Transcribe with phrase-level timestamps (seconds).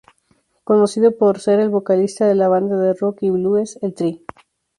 [0.63, 4.25] Conocido por ser el vocalista de la banda de rock y blues El Tri.